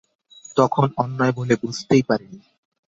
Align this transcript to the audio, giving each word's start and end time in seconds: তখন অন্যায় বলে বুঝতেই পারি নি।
তখন 0.57 0.87
অন্যায় 0.97 1.33
বলে 1.35 1.55
বুঝতেই 1.55 2.03
পারি 2.03 2.25
নি। 2.31 2.39